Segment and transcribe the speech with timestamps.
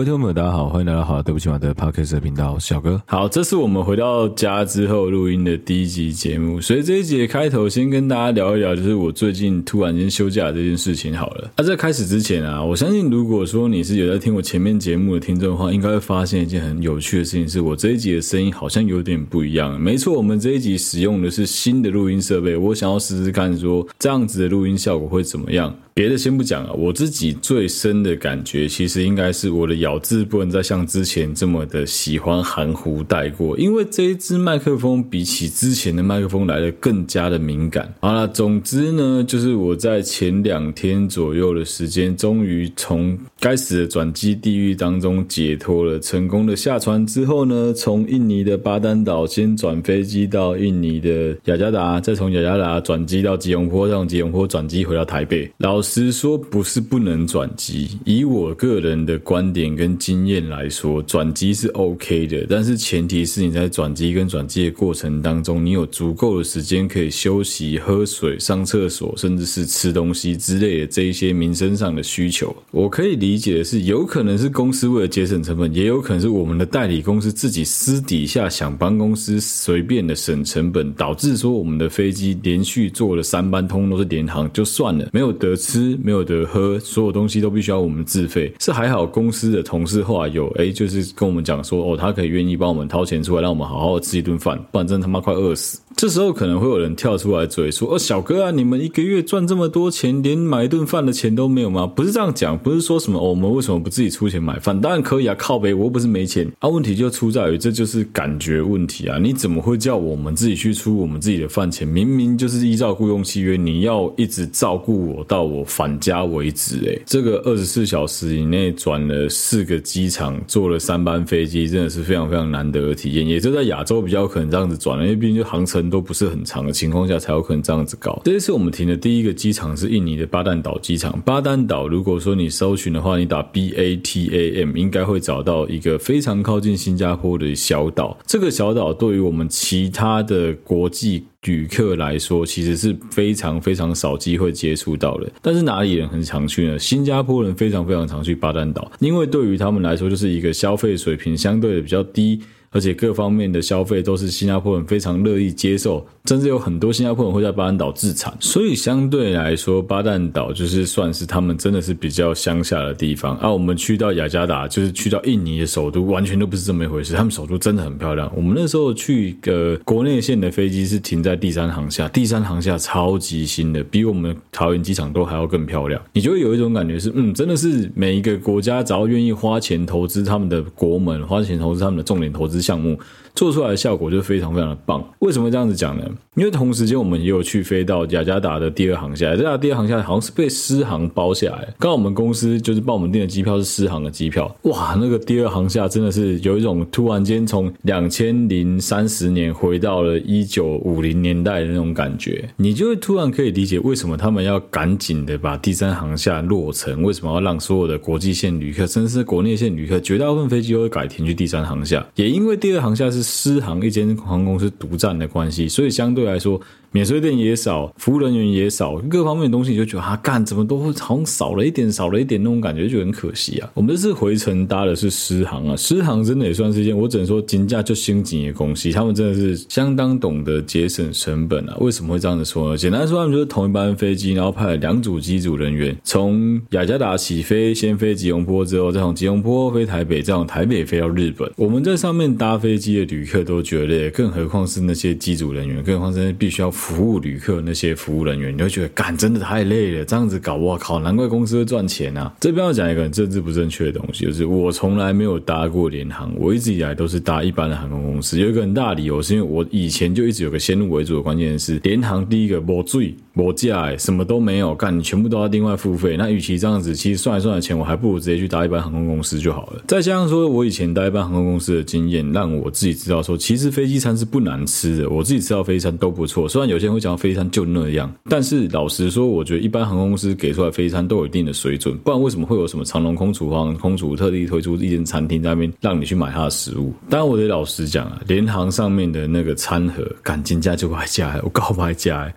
[0.00, 3.02] 各位听众朋友，大家好，欢迎来到好对不起马的 Podcast 的频道，小哥。
[3.04, 11.50] 好，这是我们回到家之后录音的第一集节目，所以这一集的开头先跟大家聊一聊，就是我最近突然间休假这件事情好了。
[11.58, 19.78] 那、在开始之前啊，我相信如果说你是有在听我前面节目的听众的话，应该会发现一件很有趣的事情，是我这一集的声音好像有点不一样。
[19.78, 25.76] 没错，我们这一集使用的是新的录音设备，我想要试试看说这样子的录音效果会怎么样。
[25.92, 37.92] 别的先不讲啊，我自己最深的感觉，其实应该是我的咬字不能再像之前这么的喜欢含糊带过，因为这一支麦克风比起之前的麦克风来的更加的敏感。
[38.00, 55.80] 好了，总之呢，就是我在前两天左右的时间，终于从该死的转机地狱当中解脱了，成功的下船之后呢，从印尼的巴丹岛先转飞机到印尼的雅加达，再从雅加达转机到吉隆坡，再从吉隆坡转机回到台北，老。
[55.82, 72.54] 实说不是不能转机，以我个人的观点跟经验来说，转机是 OK 的，但是前提是你在转机跟转机的过程当中，你有足够的时间可以休息、喝水、上厕所，甚至是吃东西之类的这一些民生上的需求。
[72.70, 85.98] 我可以理解的是，有可能是公司为了节省成本，也有可能是我们的代理公司自己私底下想帮公司随便的省成本，导致说我们的飞机连续坐了三班，通都是联航，就算了，没有得吃。
[86.02, 88.52] 没有得喝，所有东西都必须要我们自费。
[88.58, 95.80] 是还好，公司的同事后来有哎，就是跟我们讲说，哦，他可以愿意帮我们掏钱出来，让我们好好吃一顿饭，不然真他妈快饿死。
[96.00, 104.80] 这时候可能会有人跳出来嘴说：“哦，小哥啊，你们一个月赚这么多钱，连买一顿饭的钱都没有吗？”不是这样讲，不是说什么，我们为什么不自己出钱买饭？
[104.80, 106.70] 当然可以啊，靠呗，我又不是没钱啊。
[106.70, 109.18] 问题就出在于这就是感觉问题啊！
[109.18, 111.86] 你怎么会叫我们自己去出我们自己的饭钱？
[111.86, 116.78] 明明就是依照雇佣契约，你要一直照顾我到我返家为止。
[116.86, 123.28] 诶，这个二十四小时以内转了四个机场，坐了三班飞机，真的是非常非常难得的体验。
[123.28, 125.89] 也就在亚洲比较可能这样子转了，因为毕竟就航程。
[125.90, 128.22] 都不是很长的情况下，才有可能这样子搞。
[128.24, 131.20] 这一次我们停的第一个机场是印尼的巴丹岛机场。
[131.22, 138.16] 巴丹岛，如果说你搜寻的话，你打 B A T A M，应该会找到一个非常靠近新加坡的小岛。
[138.24, 145.30] 这个小岛对于我们其他的国际旅客来说，其实是非常非常少机会接触到的。
[145.42, 146.78] 但是哪里人很常去呢？
[146.78, 152.40] 新加坡人非常非常常去巴丹岛，因为对于他们来说，就是一个消费水平相对比较低。
[152.72, 163.36] 而且各方面的消费都是新加坡人非常乐意接受，甚至有很多新加坡人会在巴丹岛自产，所以相对来说，巴丹岛就是算是他们真的是比较乡下的地方。
[163.38, 167.12] 啊，我们去到雅加达，就是去到印尼的首都，完全都不是这么一回事。
[167.12, 168.30] 他们首都真的很漂亮。
[168.36, 176.00] 我们那时候去个国内线的飞机是停在第三航厦，第三航厦超级新的，比我们桃园机场都还要更漂亮。
[176.12, 182.59] 你就会有一种感觉是，嗯，真的是每一个国家只要愿意花钱投资他们的国门，花钱投资他们的重点投资。
[182.60, 182.98] 项目
[183.34, 185.02] 做出来的效果就非常非常的棒。
[185.20, 186.04] 为什么这样子讲呢？
[186.36, 191.68] 因为同时间我们也有去飞到雅加达的第二航厦，雅加达第二航厦好像是被私航包下来。
[191.78, 202.48] 刚好我们公司就是帮我们订的机票是私航的机票，哇，那个第二航厦真的是有一种突然间从两千零三十年回到了一九五零年代的那种感觉。
[202.56, 212.60] 你就会突然可以理解为什么他们要赶紧的把第三航厦落成，为什么要让所有的国际线旅客，甚至是国内线旅客，绝大部分飞机都会改停去第三航厦，也因为。
[212.60, 216.60] 第二航厦是私行一间航空公司独占的关系，所以相对来说。
[216.92, 223.70] 免税店也少，服务人员也少，各方面的东西你就觉得啊，干怎么都会好像少了一点，少了一点那种感觉，就很可惜啊。
[223.74, 231.76] 我们这次回程搭的是狮航啊，狮航真的也算是一件，我只能说金价就星级的公司，他们真的是相当懂得节省成本啊。
[231.78, 232.76] 为什么会这样子说呢？
[232.76, 241.48] 简单说，他们就是同一班飞机，然后派了两组机组人员从雅加达起飞，先飞吉隆坡，之后再从吉隆坡飞台北，再从台北飞到日本。
[241.54, 246.68] 我们在上面搭飞机的旅客都觉得，更何况是那些机组人员，更何况是必须要。
[246.80, 252.32] 服务旅客那些服务人员，你会觉得干真的太累了，这样子搞，我靠，难怪公司会赚钱啊！
[252.40, 258.40] 这边要讲一个很政治不正确的东西，就是我从来没有搭过联航，我一直以来都是搭一般的航空公司。
[258.40, 266.16] 有一个很大的理由，是因为我以前就一直有个先入为主的观念是，联航第一个没水没价，什么都没有，干你全部都要另外付费。
[266.16, 269.82] 那与其这样子，其实算一算的钱，我还不如直接去搭一般航空公司就好了。
[269.86, 276.48] 再加上说，我以前搭一般航空公司的经验，让我自己知道说，其实飞机餐是不难吃的，我自己吃到飞机餐都不错。
[276.48, 277.10] 虽然有些人会讲。
[277.20, 286.94] 飞机餐就那样，但是老实说，我觉得一般航空公司给出来飞机餐都有一定的水准，不然为什么会有什么长荣空厨房、空厨特地推出一间餐厅在那边让你去买他的食物？
[287.10, 292.32] 当然，我得老实讲啊，联航上面的那个餐盒，感金价就白加，我告白加。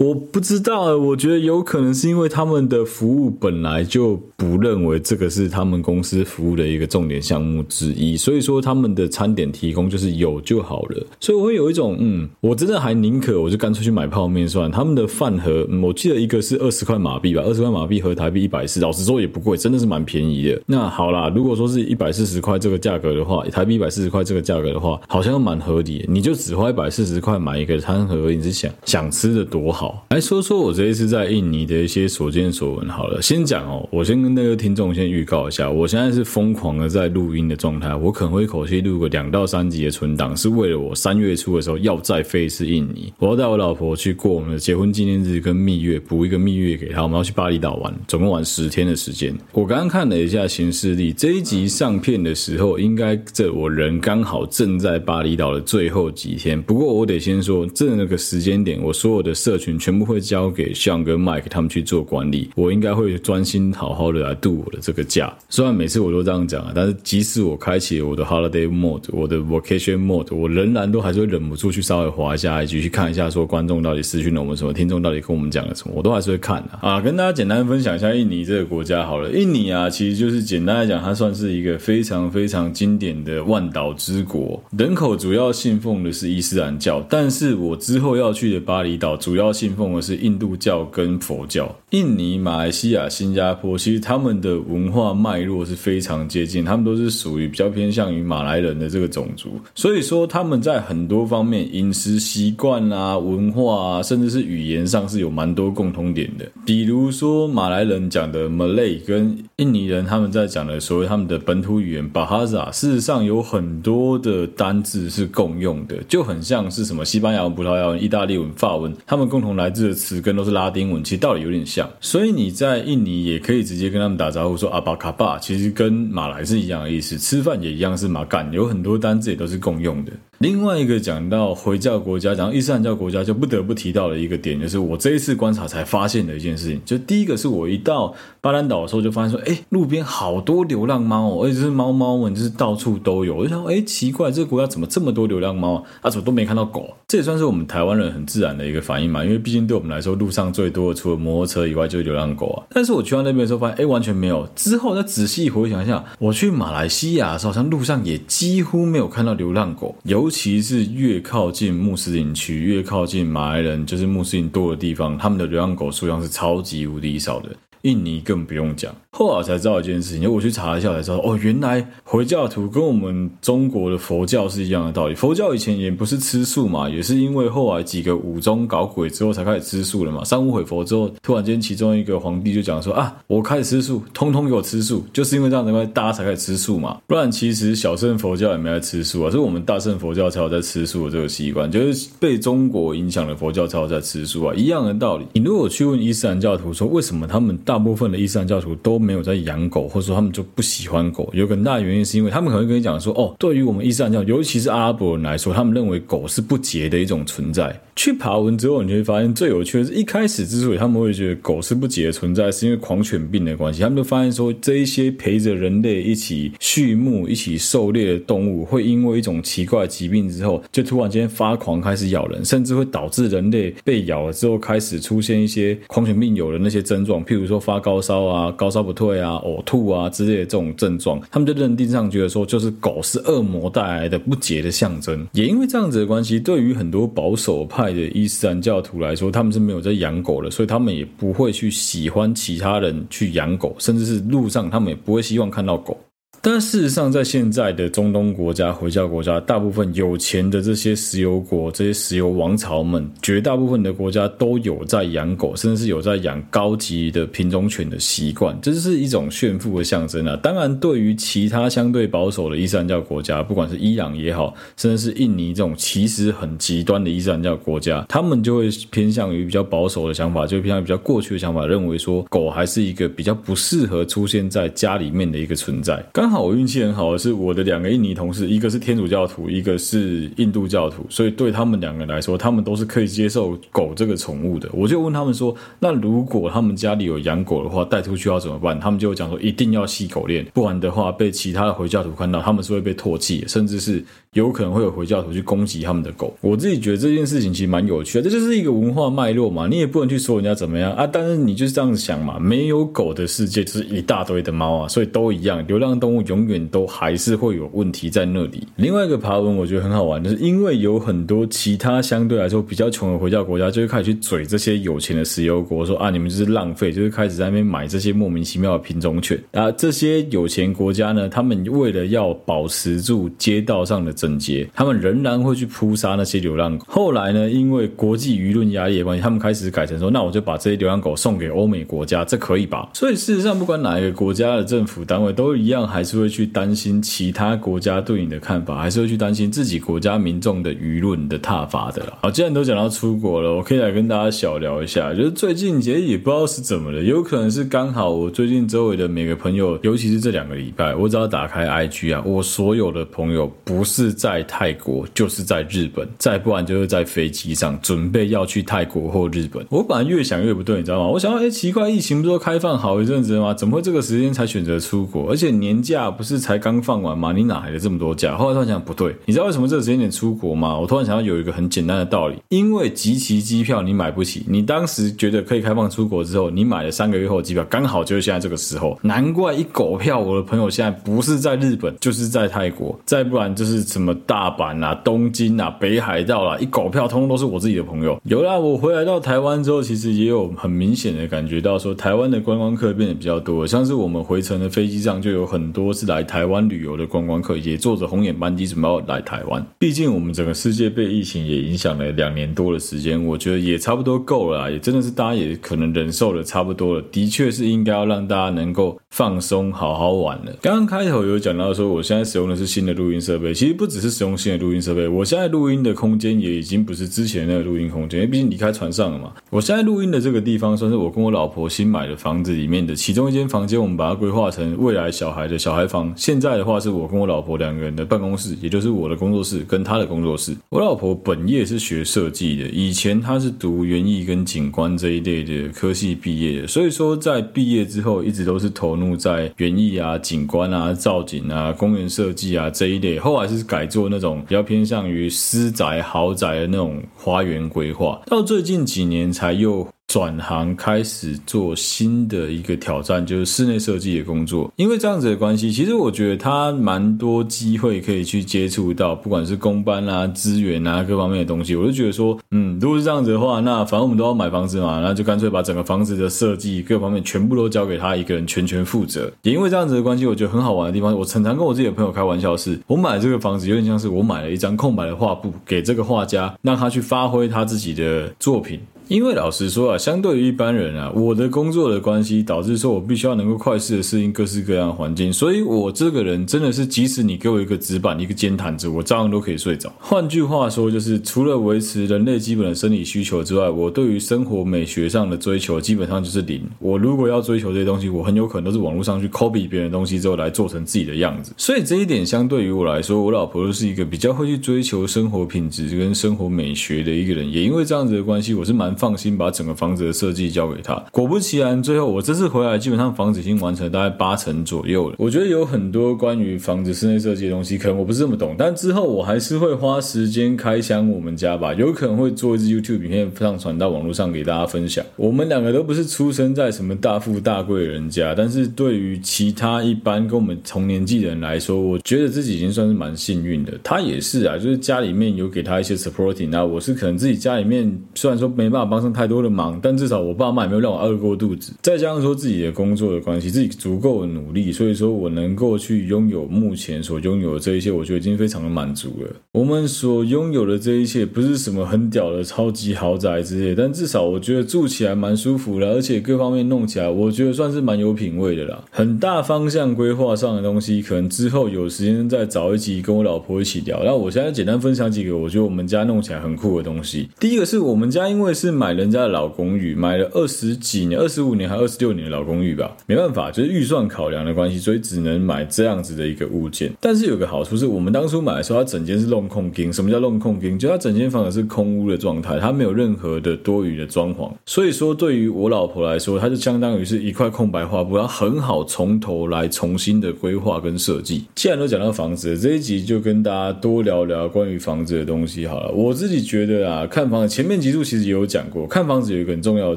[0.00, 11.06] 我不知道，我觉得有可能是因为他们的服务本来就不认为这个是他们公司服务的一个重点项目之一，所以说他们的餐点提供就是有就好了。
[11.20, 14.70] 所以我会有一种，嗯，我真的还宁可我就干脆去买泡面算。
[14.70, 20.58] 他们的饭盒，我记得一个是二十块马币吧，二十块马币合台币一百四，老实说也不贵，真的是蛮便宜的。
[20.64, 26.06] 那好啦，如果说是一百四十块这个价格的话，台币一百四十块这个价格的话，好像蛮合理。
[26.08, 29.89] 你就只花一百四十块买一个餐盒，你是想想吃的多好？
[30.10, 32.88] 来说说我这一次在印尼的一些所见所闻。
[32.88, 49.32] 好了，先讲哦，我先跟那个听众先预告一下，我现在是疯狂的在录音的状态，我可能会一口气录个两到三集的存档，是为了我三月初的时候要再飞一次印尼，我要带我老婆去过我们的结婚纪念日跟蜜月，补一个蜜月给她，我们要去巴厘岛玩，总共玩十天的时间。
[49.52, 56.60] 我刚刚看了一下行事历，这一集上片的时候，应该这我人刚好正在巴厘岛的最后几天。
[56.60, 65.32] 不过我得先说，这那个时间点，我所有的社群全部会交给 Sean 跟 Mike 他们去做管理，我应该会专心好好的来度我的这个假。
[65.48, 77.00] 虽然每次我都这样讲啊，但是即使我开启我的 Holiday Mode，我的 Vacation Mode，我仍然都还是会忍不住去稍微滑一下 IG 去看一下，说观众到底私讯了我们什么，听众到底跟我们讲了什么，我都还是会看的啊。
[77.00, 91.70] 跟大家简单分享一下印尼这个国家好了，印尼啊，其实就是简单来讲，它算是一个非常非常经典的万岛之国，人口主要信奉的是伊斯兰教，但是我之后要去的巴厘岛主要信奉的是印度教跟佛教。
[91.90, 106.48] 印尼、马来西亚、新加坡，其实他们的文化脉络是非常接近，他们都是属于比较偏向于马来人的这个种族，所以说他们在很多方面饮食习惯啊、文化啊，甚至是语言上是有蛮多共通点的。
[106.64, 121.88] 比如说马来人讲的 Malay 跟印尼人他们在讲的所谓他们的本土语言 Bahasa，事实上有很多的单字是共用的，就很像是什么西班牙文、葡萄牙文、意大利文、法文，他们共同来自的词根都是拉丁文，其实道理有点像。
[122.00, 130.12] 所以你在印尼也可以直接跟他们打招呼说阿巴卡巴，其实跟马来是一样的意思，吃饭也一样是马干，有很多单字也都是共用的。
[130.40, 136.80] 另外一个讲到回教国家，讲到伊斯兰教国家，就不得不提到的一个点，就是我这一次观察才发现的一件事情。
[136.82, 143.36] 就第一个是我一到巴兰岛的时候，就发现说，哎，路边好多流浪猫哦，而且是猫猫们，就是到处都有。
[143.36, 145.82] 我就想，哎，奇怪，这个国家怎么这么多流浪猫啊？
[146.00, 146.88] 啊，怎么都没看到狗？
[147.06, 152.64] 这也算是我们台湾人很自然的一个反应嘛，因为毕竟对我们来说，路上最多的除了摩托车以外，就是流浪狗啊。
[152.70, 154.48] 但是我去到那边的时候，发现，哎，完全没有。
[154.56, 167.48] 之后再仔细回想一下，我去马来西亚的时候，好像路上也几乎没有看到流浪狗，有尤其是越越靠近穆斯林区，越靠近马来人，就是穆斯林多的地方，他们的流浪狗数量是超级无敌少的。
[167.82, 175.14] 印尼更不用讲，后来才知道一件事情，因为我去查了一下才知道，哦，原来回教徒跟我们中国的佛教是一样的道理。
[175.16, 180.24] 佛教以前也不是吃素嘛，也是因为后来几个武宗搞鬼之后才开始吃素了嘛。
[180.24, 186.96] 三武毁佛之后，突然间其中一个皇帝就讲说啊，我开始吃素，通通给我吃素，就是因为这样子，大家才开始吃素嘛。
[187.08, 195.26] 不然其实小乘佛教也没在吃素啊，是我们大乘佛教才有在吃素的这个习惯，就是被中国影响的佛教才有在吃素啊，一样的道理。
[195.32, 201.28] 你如果去问伊斯兰教徒说，为什么他们大部分的伊斯兰教徒都没有在养狗，或者说他们就不喜欢狗。
[201.32, 207.80] 有很大原因是因为他们可能跟你讲说，哦，对于我们伊斯兰教，尤其是阿拉伯人来说，他们认为狗是不洁的一种存在。
[208.00, 213.82] 去爬文之后，你就会发现最有趣的是一开始之所以他们会觉得狗是不洁的存在，是因为狂犬病的关系。
[213.82, 231.20] 他们就发现说，这一些陪着人类一起畜牧、一起狩猎的动物，会因为一种奇怪的疾病之后，就突然间发狂开始咬人，甚至会导致人类被咬了之后开始出现一些狂犬病有的那些症状，譬如说发高烧啊、高烧不退啊、呕吐啊之类的这种症状。
[231.30, 235.28] 他们就认定上觉得说，就是狗是恶魔带来的不洁的象征。
[235.32, 237.89] 也因为这样子的关系，对于很多保守派。
[237.92, 245.98] 的伊斯兰教徒来说，他们是没有在养狗的，所以他们也不会去喜欢其他人去养狗，甚至是路上他们也不会希望看到狗。
[246.42, 260.34] 但事实上，在现在的中东国家、回教国家，大部分有钱的这些石油国、这些石油王朝们，绝大部分的国家都有在养狗，甚至是有在养高级的品种犬的习惯，这是一种炫富的象征啊。
[260.42, 276.02] 当然，对于其他相对保守的伊斯兰教国家，不管是伊朗也好，甚至是印尼这种其实很极端的伊斯兰教国家，他们就会偏向于比较保守的想法，就偏向于比较过去的想法，认为说狗还是一个比较不适合出现在家里面的一个存在。
[276.14, 284.68] 刚好我运气很好的是，我的两个印尼同事，一个是天主教徒，一个是印度教徒，所以对他们两个来说，他们都是可以接受狗这个宠物的。
[284.72, 288.78] 我就问他们说，那如果他们家里有养狗的话，带出去要怎么办？
[288.78, 296.32] 他们就讲说，一定要系狗链，不然的话被其他的回教徒看到，他们是会被唾弃，甚至是有可能会有回教徒去攻击他们的狗。
[296.40, 299.66] 我自己觉得这件事情其实蛮有趣的，这就是一个文化脉络嘛。
[299.66, 308.64] 你也不能去说人家怎么样啊，但是你就是这样子想嘛，没有狗的世界就是一大堆的猫啊，所以都一样，流浪动物永远都还是会有问题在那里。
[308.76, 319.72] 另外一个爬文我觉得很好玩，就是因为有很多其他相对来说比较穷的回教国家，就会开始去嘴这些有钱的石油国，说啊，你们就是浪费，就是开始在那边买这些莫名其妙的品种犬啊。
[319.72, 326.84] 这些有钱国家呢，他们为了要保持住街道上的整洁，他们仍然会去扑杀那些流浪狗。
[326.86, 332.90] 后来呢，因为国际舆论压力的关系，他们开始改成说，那我就把这些流浪狗送给欧美国家，这可以吧？
[332.92, 342.18] 所以事实上，不管哪一个国家的政府单位都一样，还是会去担心其他国家对你的看法，还是会去担心自己国家民众的舆论的挞伐的啦。
[342.20, 359.64] 好，既然都讲到出国了，我可以来跟大家小聊一下，就是最近其实也不知道是怎么了，有可能是刚好我最近周围的每个朋友，尤其是这两个礼拜，我只要打开 IG 啊，我所有的朋友不是在泰国，就是在日本，再不然就是在飞机上准备要去泰国或日本。
[359.70, 361.06] 我本来越想越不对，你知道吗？
[361.06, 363.54] 我想到，哎，奇怪，疫情不是都开放好一阵子了吗？
[363.54, 365.30] 怎么会这个时间才选择出国？
[365.30, 367.32] 而且年假不是才刚放完吗？
[367.32, 368.36] 你哪来的这么多假？
[368.36, 370.78] 后来突然想，不对，你知道为什么这个时间点出国吗？
[370.78, 378.98] 我突然想到有一个很简单的道理，因为集齐机票你买不起，你当时觉得可以开放出国之后，你买了三个月后的机票，刚好就是现在这个时候。
[379.02, 388.18] 难怪一狗票，我的朋友现在不是在日本，就是在泰国，再不然就是什什么大阪啊、东京啊、北海道啦、啊，一狗票通通都是我自己的朋友。
[388.24, 399.64] 有啦，我回来到台湾之后，其实也有很明显的感觉到说，台湾的观光客变得比较多，像是我们回程的飞机上就有很多是来台湾旅游的观光客，也坐着红眼班机准备来台湾。
[399.78, 410.52] 毕竟我们整个世界被疫情也影响了两年多的时间，我觉得也差不多够了，也真的是大家也可能忍受了差不多了，的确是应该要让大家能够放松、好好玩了。
[410.62, 419.32] 刚刚开头有讲到说，我现在使用的是新的录音设备，其实不只是使用新的录音设备，我现在录音的空间也已经不是之前那个录音空间，因为毕竟离开船上了嘛。
[419.50, 426.12] 我现在录音的这个地方，算是我跟我老婆新买的房子里面的其中一间房间，我们把它规划成未来小孩的小孩房。
[426.16, 430.56] 现在的话，是我跟我老婆两个人的办公室，也就是我的工作室跟她的工作室。
[430.68, 443.18] 我老婆本业是学设计的，以前她是读园艺跟景观这一类的科系毕业的，所以说在毕业之后一直都是投入在园艺啊、景观啊、造景啊、公园设计啊这一类。
[443.18, 449.88] 后来是改做那种比较偏向于私宅豪宅的那种花园规划，到最近几年才又。
[450.10, 454.68] 转行开始做新的一个挑战，就是室内设计的工作。
[454.74, 461.76] 因为这样子的关系，其实我觉得他蛮多机会可以去接触到，不管是工班啊、资源啊各方面的东西。
[461.76, 469.30] 我就觉得说，嗯，如果是这样子的话，那反正我们都要买房子嘛，那就干脆把整个房子的设计各方面全部都交给他一个人全权负责。
[469.42, 478.80] 也因为这样子的关系，我觉得很好玩的地方，我常常跟我自己的朋友开玩笑是，我买这个房子有点像是我买了一张空白的画布给这个画家，让他去发挥他自己的作品。
[479.10, 489.92] 因为老实说啊，相对于一般人啊，我的工作的关系导致说我必须要能够快速的适应各式各样的环境，所以我这个人真的是，即使你给我一个纸板、一个煎毯子，我照样都可以睡着。
[489.98, 496.62] 换句话说，就是除了维持人类基本的生理需求之外，我对于生活美学上的追求基本上就是零。
[496.78, 501.52] 我如果要追求这些东西，我很有可能都是网络上去 copy 别人东西之后来做成自己的样子。
[501.56, 507.50] 所以这一点相对于我来说，我老婆就是一个比较会去追求生活品质跟生活美学的一个人。
[507.50, 510.94] 也因为这样子的关系，我是蛮放心把整个房子的设计交给他。
[511.10, 515.16] 果不其然，最后我这次回来，基本上房子已经完成大概八成左右了。
[515.18, 521.72] 我觉得有很多关于房子室内设计的东西，可能我不是这么懂，但之后我还是会花时间开箱我们家吧。
[521.72, 525.02] 有可能会做一支 YouTube 影片上传到网络上给大家分享。
[525.16, 533.72] 我们两个都不是出生在什么大富大贵人家，但是对于其他一般跟我们同年纪的人来说，我觉得自己已经算是蛮幸运的。
[533.82, 539.78] 他也是啊，就是家里面有给他一些 supporting，那我是可能自己家里面虽然说没办法帮上太多的忙。
[539.80, 549.30] 但至少我爸妈也没有让我饿过肚子，再加上说自己的工作的关系，自己足够的努力，所以说我能够去拥有目前所拥有的这一切，我觉得已经非常的满足了。
[549.52, 558.84] 我们所拥有的这一切不是什么很屌的超级豪宅之类，但至少我觉得住起来蛮舒服的，而且各方面弄起来，我觉得算是蛮有品味的啦。
[558.90, 564.02] 很大方向规划上的东西，可能之后有时间再找一集跟我老婆一起聊。
[564.04, 567.28] 那我现在简单分享几个我觉得我们家弄起来很酷的东西。
[567.38, 576.90] 第一个是我们家因为是买人家的老公寓，买了二十几年、二十五年还二十六年的老公寓吧，没办法，就是预算考量的关系，所以只能买这样子的一个物件。
[576.98, 579.92] 但是有个好处是，我们当初买的时候，它整间是弄空间。
[579.92, 580.78] 什么叫弄空间？
[580.78, 584.50] 就它整间房子是空屋的状态，它没有任何的多余的装潢。
[584.64, 591.44] 所以说，对于我老婆来说，它就相当于是一块空白画布，要很好从头来重新的规划跟设计。
[591.54, 595.92] 既然都讲到房子，这一集就跟大家多聊聊关于房子的东西好了。
[595.92, 599.96] 我自己觉得啊，看房子前面集数其实也有讲我，看房子有一个很重要的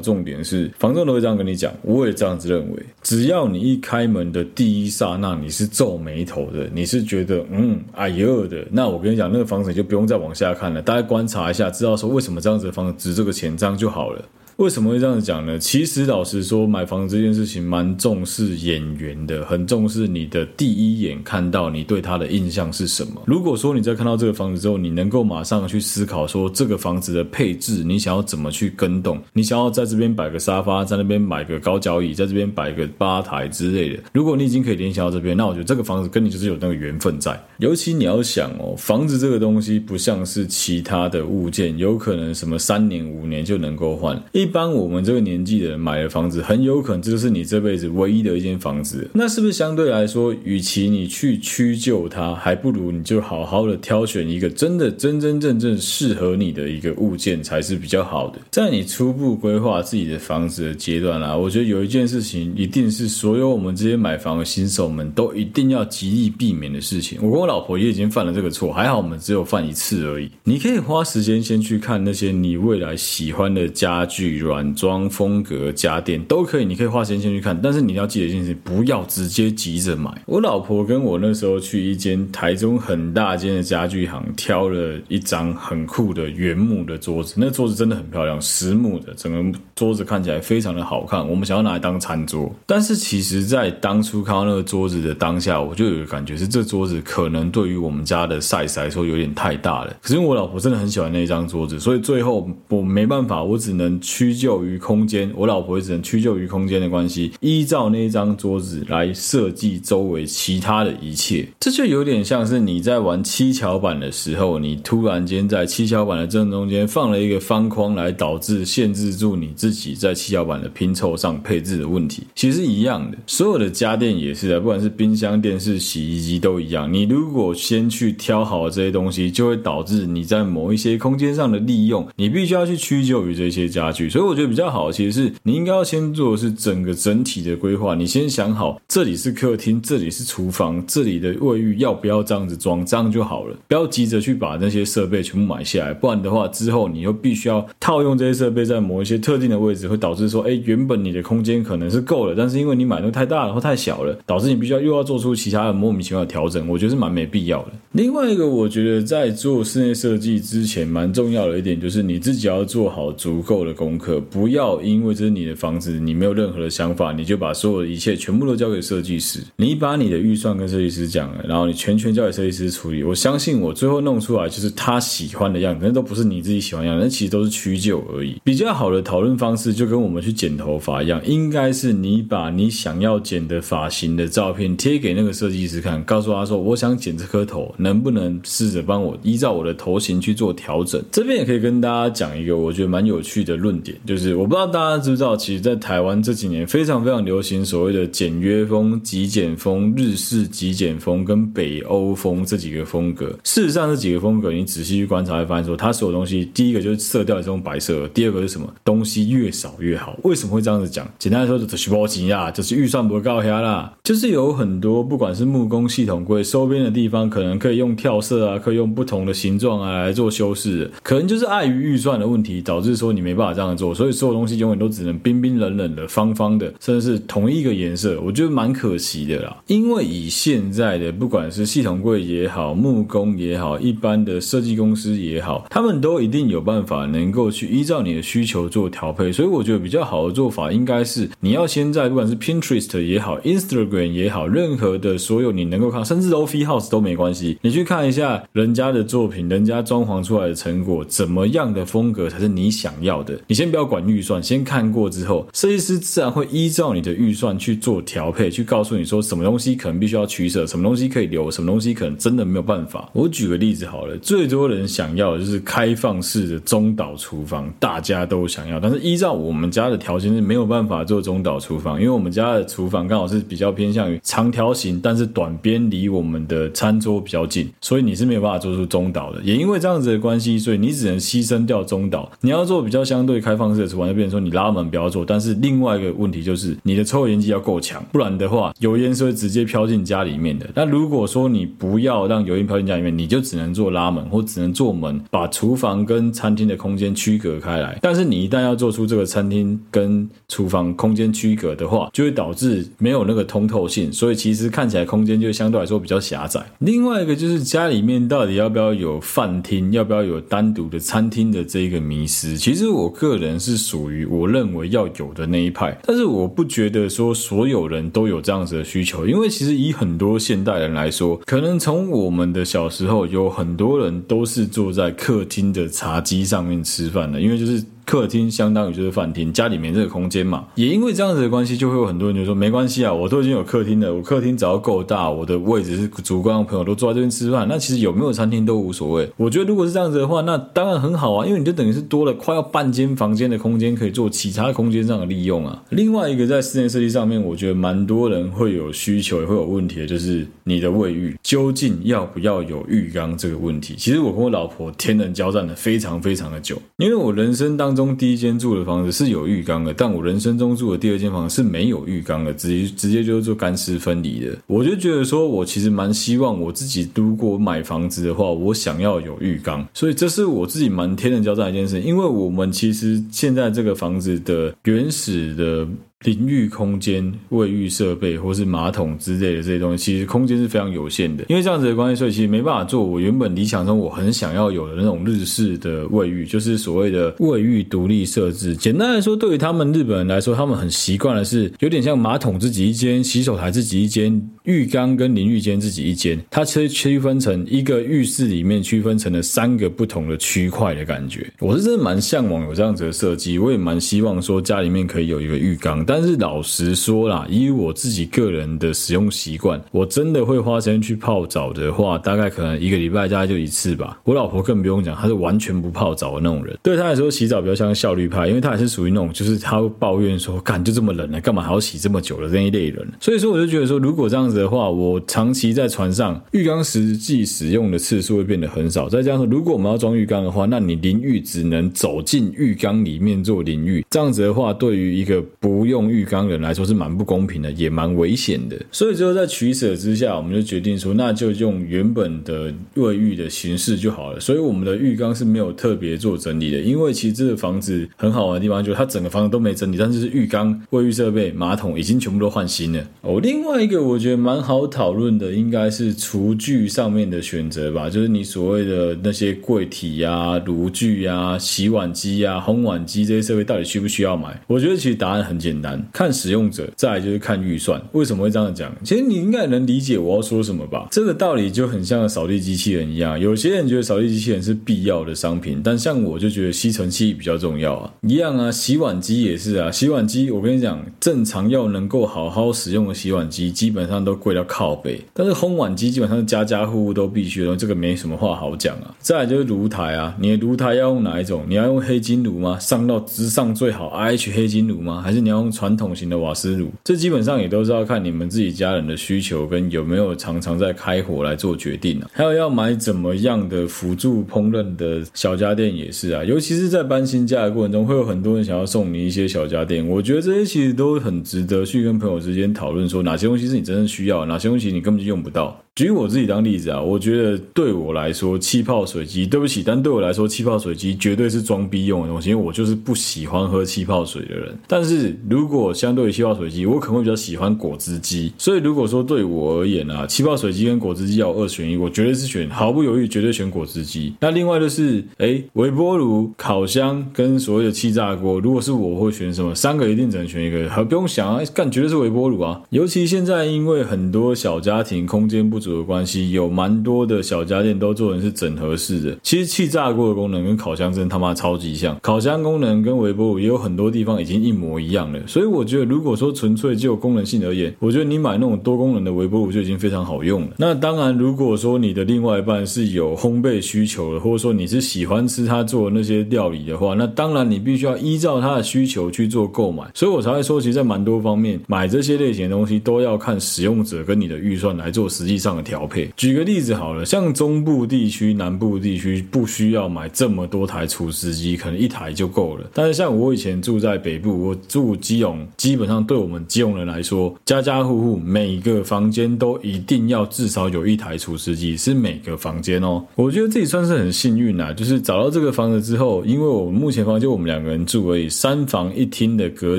[0.00, 2.82] 重点是，房东都会这样跟你讲，我也这样子认为。
[3.02, 14.24] 只要你一开门的第一刹那，你是皱眉头的，你是觉得嗯哎呦的，那我跟你讲，那个房子你就不用再往下看了，大家观察一下，知道说为什么这样子的房子值这个钱，这样就好了。
[14.56, 15.58] 为什么会这样讲呢？
[15.58, 23.22] 其实老实说，买房这件事情蛮重视眼缘的，很重视你的第一眼看到你对它的印象是什么。
[23.26, 34.02] 如果说你在看到这个房子之后，你能够马上去思考说这个房子的配置，你想要怎么去跟动，你想要在这边摆个沙发，在那边买个高脚椅，在这边摆个吧台之类的。
[34.12, 37.36] 如果你已经可以联想到这边，那我觉得这个房子跟你就是有那个缘分在。
[37.58, 44.22] 尤其你要想哦，房子这个东西不像是其他的物件，有可能什么三年五年就能够换。
[44.32, 49.08] 一一般我们这个年纪的人买的房子，很有可能就是你这辈子唯一的一间房子。
[49.14, 58.38] 那是不是相对来说，与其你去屈就它，还不如你就好好的挑选一个真的真真正正适合你的一个物件才是比较好的。
[58.50, 67.18] 在你初步规划自己的房子的阶段啦，我觉得有一件事情一定是所有我们这些买房的新手们都一定要极力避免的事情。
[67.22, 70.30] 我跟我老婆也已经犯了这个错，还好我们只有犯一次而已。
[70.44, 80.10] 你可以花时间先去看那些你未来喜欢的家具软装风格家电都可以，你可以花时间先去看，但是你要记得一件事，不要直接急着买。
[80.26, 91.28] 我老婆跟我那时候去一间台中很大间的家具行，挑了一张很酷的原木的桌子，那桌子真的很漂亮，实木的，整个桌子看起来非常的好看。
[91.28, 99.96] 我们想要拿来当餐桌，但是其实在当初看到那个桌子的当下，我就有个感觉是，这桌子可能对于我们家的 size 来说有点太大了。
[100.00, 104.54] 可是我老婆真的很喜欢那一张桌子，所以最后我没办法，我只能去屈就。
[104.64, 111.46] 于空间，我老婆也只能屈就于空间的关系，依照那一张桌子来设计周围其他的一切。
[111.60, 122.22] 这就有点像是你在玩七巧板的时候，你突然间在七巧板的正中间放了一个方框，来导致限制住你自己在七巧板的拼凑上配置的问题。
[122.34, 126.90] 其实一样的，所有的家电也是的，不管是冰箱、电视、洗衣机都一样。
[126.90, 134.08] 你如果先去挑好这些东西，就会导致你在某一些空间上的利用，你必须要去屈就于这些家具。
[134.14, 134.44] 所以我觉得。
[134.54, 137.96] 比较好，其实是你应该要先做的是整个整体的规划。
[137.96, 143.56] 你先想好，这里是客厅，这里是厨房，这里的卫浴要不要这样子装，这样就好了。
[143.66, 156.68] 不要急着去把那些设备全部买下来，不然的话，之后你又必须要套用这些设备在某一些特定的位置，会导致说，哎，原本你的空间可能是够了，但是因为你买的太大了或太小了，导致你必须要又要做出其他的莫名其妙的调整。
[156.68, 157.72] 我觉得是蛮没必要的。
[157.92, 164.03] 另外一个，我觉得在做室内设计之前，蛮重要的一点就是你自己要做好足够的功课。
[164.04, 169.40] 可不要因为这是你的房子，你没有任何的想法，你就把所有的一切全部都交给设计师。
[169.56, 173.02] 你把你的预算跟设计师讲了，然后你全权交给设计师处理。
[173.02, 178.36] 我相信我最后弄出来就是他喜欢的样子，那都不是你自己喜欢的样子，那其实都是取就而已。
[178.44, 194.64] 比较好的讨论方式就跟我们去剪头发一样，应该是你把你想要剪的发型的照片贴给那个设计师看，告诉他说：“我想剪这颗头，能不能试着帮我依照我的头型去做调整？”这边也可以跟大家讲一个我觉得蛮有趣的论点，就是我不知道。
[194.74, 203.26] 大家知不知道，其实，在台湾这几年非常非常流行所谓的简约风、极简风、日式极简风跟北欧风这几个风格。
[203.44, 208.66] 事实上，这几个风格你仔细去观察，会发现说，它所有东西，第一个就是色调也是用白色，第二个是什么？
[208.84, 210.18] 东西越少越好。
[210.24, 211.06] 为什么会这样子讲？
[211.18, 213.92] 简单来说，就是取包钱呀，就是预算不够下啦。
[214.02, 224.54] 就是有很多不管是木工系统柜收边的地方，可能可以用跳色啊，可以用不同的形状啊来做修饰，可能就是碍于预算的问题，导致说你没办法这样做，所以所有东西。
[224.54, 229.56] 永远都只能冰冰冷冷的、方方的，甚至是同一个颜色，我觉得蛮可惜的啦。
[229.66, 239.32] 因为以现在的不管是系统柜也好、木工也好、一般的设计公司也好，他们都一定有办法能够去依照你的需求做调配。
[239.32, 253.36] 所以我觉得比较好的做法应该是，你要先在不管是 Pinterest 也好、Instagram 也好，任何的所有你能够看，甚至 Lofi House 都没关系，你去看一下人家的作品，人家装潢出来的成果，怎么样的风格才是你想要的？
[253.48, 253.63] 你先。
[253.64, 263.08] 先不要管预算，先看过之后，设计师自然会依照你的预算去做调配，去告诉你说什么东西可能必须要取舍，什么东西可以留，什么东西可能真的没有办法。
[263.14, 279.40] 我举个例子好了，最多人想要的就是开放式的中岛厨房，大家都想要，但是依照我们家的条件是没有办法做中岛厨房，因为我们家的厨房刚好是比较偏向于长条形，但是短边离我们的餐桌比较近，所以你是没有办法做出中岛的。
[279.42, 282.30] 也因为这样子的关系，所以你只能牺牲掉中岛。
[282.42, 285.24] 你要做比较相对开放式的厨房，就变成说你拉门不要做。
[285.24, 290.68] 但是另外一个问题就是你的抽油烟机要够强，不然的话油烟是会直接飘进家里面的。
[290.74, 297.98] 那如果说你不要让油烟飘进家里面，你就只能做拉门或只能做门，把厨房跟餐厅的空间区隔开来。
[298.02, 306.64] 但是你一旦要做出这个餐厅跟厨房空间区隔的话，就会导致没有那个通透性，所以其实看起来空间就相对来说比较狭窄。
[306.78, 312.56] 另外一个就是家里面到底要不要有饭厅，要不要有单独的餐厅的这一个迷思。
[312.56, 327.84] 其实我个人人是属于我认为要有的那一派，但是我不觉得说所有人都有这样子的需求，因为其实以很多现代人来说，可能从我们的小时候，有很多人都是坐在客厅的茶几上面吃饭的，因为就是。
[328.04, 339.30] 客厅相当于就是饭厅，家里面这个空间嘛，也因为这样子的关系，就会有很多人就说没关系啊，我都已经有客厅了，我客厅只要够大，我的位置是足够让朋友都坐在这边吃饭，那其实有没有餐厅都无所谓。
[339.36, 345.82] 我觉得如果是这样子的话，那当然很好啊，因为你就等于是多了快要半间房间的空间可以做其他空间上的利用啊。
[345.90, 353.94] 另外一个在室内设计上面，我觉得蛮多人会有需求也会有问题的，就是你的卫浴究竟要不要有浴缸这个问题。
[353.96, 364.56] 其实我跟我老婆天人交战了非常非常的久，因为我人生当中第一间住的房子是有浴缸的，但我人生中住的第二间房子是没有浴缸的，直接直接就是做干湿分离的。
[364.66, 372.00] 我就觉得说，我其实蛮希望我自己如果买房子的话，我想要有浴缸，所以这是我自己蛮天人交战的一件事。
[372.00, 375.86] 因为我们其实现在这个房子的原始的。
[376.24, 381.44] 淋浴空间、卫浴设备或是马桶之类的这些东西，其实空间是非常有限的。
[381.48, 388.74] 因为这样子的关系，所以其实没办法做我原本理想中我很想要有的那种日式的卫浴，就是所谓的卫浴独立设置。
[388.74, 401.46] 简单来说，对于他们日本人来说，他们很习惯的是有点像马桶自己一间、洗手台自己一间、浴缸跟淋浴间自己一间，它其实区分成一个浴室里面区分成了三个不同的区块的感觉。
[401.60, 414.20] 我是真的蛮向往有这样子的设计，我也蛮希望说家里面可以有一个浴缸，但但是老实说啦，以我自己个人的使用习惯，我真的会花时间去泡澡的话，大概可能一个礼拜大概就一次吧。
[414.22, 416.78] 我老婆更不用讲，她是完全不泡澡的那种人。
[416.84, 423.04] 对她来说，洗澡比较像效率派，因为她也是属于那种，就是她会抱怨说，干就这么冷了，干嘛还要洗这么久的这一类人。
[423.20, 429.08] 所以说，我就觉得说，如果这样子的话，我长期在船上，浴缸实际使用的次数会变得很少。
[429.08, 438.76] 再加上，如果我们要装浴缸的话，那你淋浴只能走进浴缸里面做淋浴，这样子的话，对于一个不用浴缸人来说是蛮不公平的，也蛮危险的。
[438.90, 444.40] 所以最后在取舍之下，我们就决定说，那就用原本的卫浴的形式就好了。
[444.40, 453.06] 所以我们的浴缸是没有特别做整理的，因为其实这个房子很好玩的地方就是它整个房子都没整理，但是是浴缸、卫浴设备、马桶已经全部都换新了。
[453.22, 464.60] 哦，另外一个我觉得蛮好讨论的，应该是厨具上面的选择吧，就是你所谓的那些柜体呀、炉具呀、洗碗机呀、烘碗机这些设备到底需不需要买？
[464.66, 468.00] 我觉得其实答案很简单，看使用者，再来就是看预算。
[468.12, 468.94] 为什么会这样讲？
[469.02, 471.08] 其实你应该能理解我要说什么吧？
[471.10, 473.38] 这个道理就很像扫地机器人一样。
[473.38, 478.12] 有些人觉得扫地机器人是必要的商品，但像我就觉得吸尘器比较重要啊。
[478.22, 479.90] 一样啊，洗碗机也是啊。
[479.90, 485.20] 洗碗机，我跟你讲，正常要能够好好使用的洗碗机，基本上都贵到靠背。
[485.32, 489.14] 但是烘碗机基本上家家户户都必须的，这个没什么话好讲啊。
[489.18, 491.64] 再来就是炉台啊，你的炉台要用哪一种？
[491.68, 492.78] 你要用黑金炉吗？
[492.78, 495.20] 上到直上最好 IH 黑金炉吗？
[495.22, 496.90] 还是你要用传统型的瓦斯炉？
[497.02, 502.30] 这基本上也都是要看你们自己家人的需求跟有没有常常在开火来做决定啊。
[502.32, 510.06] 还有要买怎么样的辅助烹饪的小家电也是啊，尤其是在搬新家的过程中，会有很多人想要送你一些小家电。
[510.08, 515.83] 我觉得这些其实都很值得去跟朋友之间讨论，说哪些东西是你真正需要，哪些东西你根本就用不到。
[515.94, 524.76] 举我自己当例子啊，我觉得对我来说，气泡水机，对不起，但对我来说，气泡水机绝对是装逼用的东西，因为我就是不喜欢喝气泡水的人。
[524.88, 528.52] 但是如果相对于气泡水机，我可能会比较喜欢果汁机。
[528.58, 534.34] 所以如果说对我而言啊，气泡水机跟果汁机要二选一，我绝对是选，毫不犹豫，绝对选果汁机。
[534.40, 539.72] 那另外就是，诶，微波炉、烤箱跟所谓的气炸锅，如果是我会选什么？
[539.72, 542.82] 三个一定只能选一个，还不用想啊，干绝对是微波炉啊。
[542.90, 545.83] 尤其现在因为很多小家庭空间不。
[545.84, 549.36] 组的关系，有蛮多的小家电都做成是整合式的。
[549.42, 555.38] 其实气炸锅的功能跟烤箱真他妈超级像，烤箱功能跟微波炉也有很多地方已经一模一样了。
[555.46, 560.68] 所以我觉得，如果说纯粹就功能性而言，我觉得你买那种多功能的微波炉就已经非常好用了。
[560.78, 570.04] 那当然，如果说你的另外一半是有烘焙需求的，或者说你是喜欢吃他做的那些料理的话，那当然你必须要依照他的需求去做购买。
[570.14, 576.30] 所以我才会说，其实在蛮多方面买这些类型的东西都要看使用者跟你的预算来做实际上的调配。
[576.36, 582.84] 举个例子好了，像中部地区、南部地区不需要买这么多台厨师机，可能一台就够了。
[582.92, 593.24] 但是像我以前住在北部，我住基隆，基本上对我们基隆人来说，家家户户每个房间都一定要至少有一台厨师机，是每个房间哦。
[593.34, 599.98] 我觉得自己算是很幸运啊，就是找到这个房子之后，因为我们目前房间我们两个人住而已，三房一厅的格